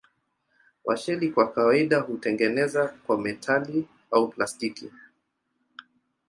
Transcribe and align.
Washeli 0.85 1.29
kwa 1.31 1.51
kawaida 1.53 1.99
hutengenezwa 1.99 2.87
kwa 2.87 3.21
metali 3.21 3.87
au 4.11 4.27
plastiki. 4.29 4.91